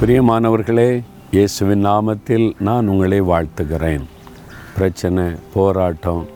[0.00, 4.02] பிரியமானவர்களே இயேசுவின் நாமத்தில் நான் உங்களை வாழ்த்துகிறேன்.
[4.76, 5.24] பிரச்சனை
[5.54, 6.26] போராட்டம்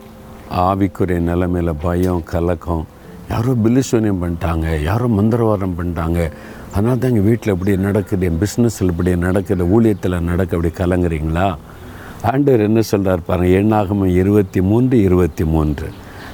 [0.55, 2.85] ஆவிக்குரிய நிலைமையில் பயம் கலக்கம்
[3.29, 6.31] யாரோ பில்லிசூனியம் பண்ணிட்டாங்க யாரோ மந்திரவாதம் பண்ணிட்டாங்க.
[6.73, 11.55] அதனால தான் எங்கள் வீட்டில் இப்படி நடக்குது என் பிஸ்னஸில் இப்படி நடக்குது ஊழியத்தில் நடக்க அப்படி கலங்குறீங்களா?
[12.21, 15.89] ஆண்டவர் என்ன சொல்கிறார் பாருங்கள் எண்ணாகமம் இருபத்தி மூன்று இருபத்தி மூன்று.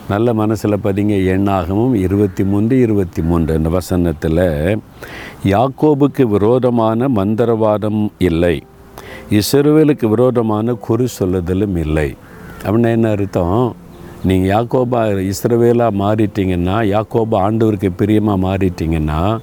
[0.10, 4.42] நல்ல மனசில் பதிங்க எண்ணாகமும் இருபத்தி மூன்று இருபத்தி மூன்று இந்த வசனத்தில்
[5.46, 8.64] யாக்கோபுக்கு விரோதமான மந்திரவாதம் இல்லை.
[9.32, 12.16] இஸ்ரவேலுக்கு விரோதமான குறி சொல்லுதலும் இல்லை.
[12.66, 13.76] அப்படின்னா என்ன அர்த்தம்?
[14.24, 19.38] நீங்கள் யாக்கோபா இஸ்ரவேலாக மாறிட்டீங்கன்னா யாக்கோபா ஆண்டவருக்கு பிரியமாக மாறிட்டீங்கன்னா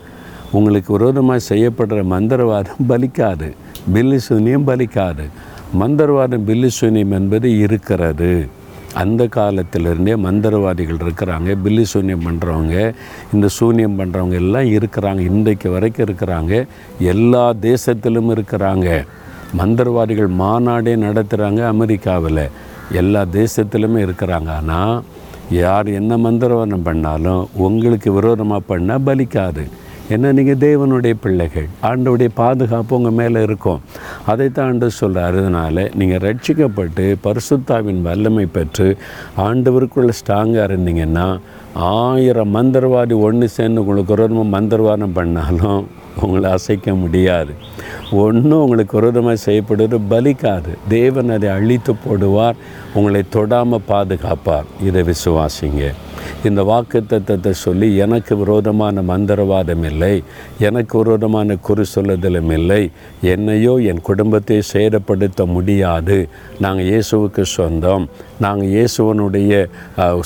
[0.52, 3.52] உங்களுக்கு விரோதமாக செய்யப்படுற மந்திரவாதம் பலிக்காது.
[3.92, 5.26] பில்லி சூனியம் பலிக்காது.
[5.78, 8.48] மந்திரவாதம் பில்லி சூனியம் என்பது இருக்கிறது.
[9.02, 12.76] அந்த காலத்திலிருந்தே மந்திரவாதிகள் இருக்கிறாங்க பில்லி சூன்யம் பண்ணுறவங்க
[13.34, 16.52] இந்த சூன்யம் பண்ணுறவங்க எல்லாம் இருக்கிறாங்க இன்றைக்கு வரைக்கும் இருக்கிறாங்க
[17.14, 18.88] எல்லா தேசத்திலும் இருக்கிறாங்க.
[19.60, 22.44] மந்திரவாதிகள் மாநாடே நடத்துகிறாங்க அமெரிக்காவில்
[23.00, 24.50] எல்லா தேசத்திலுமே இருக்கிறாங்க.
[24.60, 24.96] ஆனால்
[25.62, 29.64] யார் என்ன மந்திரவாதம் பண்ணாலும் உங்களுக்கு விரோதமாக பண்ணால் பலிக்காது.
[30.14, 33.80] ஏன்னா நீங்கள் தேவனுடைய பிள்ளைகள் ஆண்டவுடைய பாதுகாப்பு உங்கள் மேலே இருக்கும்.
[34.26, 38.88] அதைத்தான் ஆண்டு சொல்கிறார் அதனால் நீங்கள் ரட்சிக்கப்பட்டு பரிசுத்தாவின் வல்லமை பெற்று
[39.46, 41.26] ஆண்டவருக்குள்ள ஸ்ட்ராங்காக இருந்தீங்கன்னா
[41.90, 45.84] ஆயிரம் மந்திரவாதி ஒன்று சேர்ந்து உங்களுக்கு விரோதமாக மந்திரவாதம் பண்ணாலும்
[46.24, 47.52] உங்களை அசைக்க முடியாது.
[48.24, 50.72] ஒன்றும் உங்களுக்கு விரோதமாக செய்யப்படுவது பலிக்காது.
[50.88, 52.60] தேவன் அதை அழித்து போடுவார்
[52.94, 54.70] உங்களை தொடாமல் பாதுகாப்பார்.
[54.88, 55.84] இதை விசுவாசிங்க.
[56.48, 60.14] இந்த வாக்கு தத்துவத்தை சொல்லி எனக்கு விரோதமான மந்திரவாதம் இல்லை
[60.68, 62.82] எனக்கு விரோதமான குறி சொல்லுதலும் இல்லை
[63.34, 66.18] என்னையோ என் குடும்பத்தை சேதப்படுத்த முடியாது.
[66.64, 68.04] நாங்கள் இயேசுவுக்கு சொந்தம்.
[68.44, 69.52] நாங்கள் இயேசுவனுடைய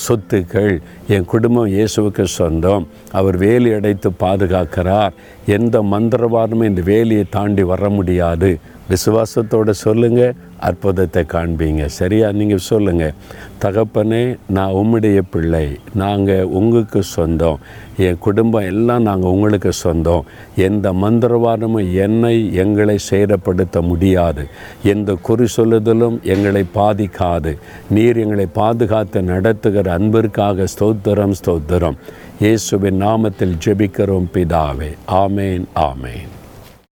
[0.06, 0.74] சொத்துக்கள்
[1.14, 2.84] என் குடும்பம் இயேசுவுக்கு சொந்தம்.
[3.20, 5.14] அவர் வேலி அடைத்து பாதுகாக்கிறார்.
[5.58, 8.50] எந்த மந்திரவாதமும் இந்த வேலியை தாண்டி வர முடியாது.
[8.90, 11.84] விசுவாசத்தோடு சொல்லுங்கள் அற்புதத்தை காண்பீங்க.
[11.86, 12.32] சரியா?
[12.32, 13.12] நீங்கள் சொல்லுங்கள்
[13.60, 15.78] தகப்பனே நான் உம்முடைய பிள்ளை.
[15.94, 17.58] நாங்கள் உங்களுக்கு சொந்தம்.
[17.96, 20.24] என் குடும்பம் எல்லாம் நாங்கள் உங்களுக்கு சொந்தம்.
[20.56, 24.46] எந்த மந்திரவாதமும் என்னை எங்களை சேதப்படுத்த முடியாது.
[24.82, 27.58] எந்த குறி சொல்லுதலும் எங்களை பாதிக்காது.
[27.90, 31.96] நீர் எங்களை பாதுகாத்து நடத்துகிற அன்பிற்காக ஸ்தோத்திரம் ஸ்தோத்திரம்.
[32.40, 34.92] இயேசுவின் நாமத்தில் ஜெபிக்கிறோம் பிதாவே.
[35.08, 36.28] ஆமேன் ஆமேன்.